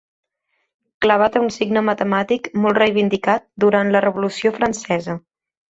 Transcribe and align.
Clavat 1.05 1.37
a 1.39 1.43
un 1.43 1.51
signe 1.57 1.85
matemàtic 1.91 2.49
molt 2.65 2.81
reivindicat 2.81 3.49
durant 3.67 3.95
la 3.97 4.05
Revolució 4.09 4.59
Francesa. 4.59 5.23